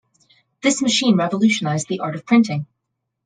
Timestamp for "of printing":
2.15-2.65